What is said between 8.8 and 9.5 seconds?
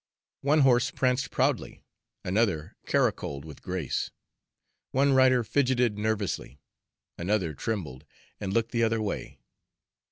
other way.